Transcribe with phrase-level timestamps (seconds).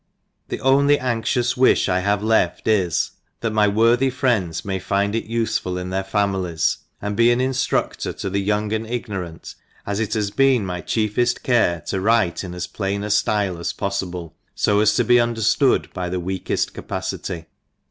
[0.49, 3.11] »The only anxious wiih I have left is,
[3.41, 8.17] that my worthy friends may find it ufeful in their £imilies, and be an inftrudtor
[8.17, 9.53] to the young and ignorant
[9.85, 14.95] as it has been my chiefeft tare to write in as plain aflileas poffible^ foas
[14.95, 17.45] to be under flood by the weakeft capacity.